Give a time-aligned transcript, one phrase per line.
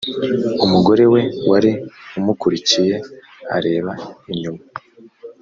[0.65, 1.71] umugore we wari
[2.19, 2.95] umukurikiye
[3.57, 3.91] areba
[4.31, 4.61] inyuma